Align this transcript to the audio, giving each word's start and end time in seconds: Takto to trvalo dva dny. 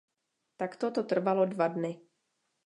Takto 0.57 0.85
to 0.97 1.01
trvalo 1.11 1.43
dva 1.53 1.67
dny. 1.75 1.93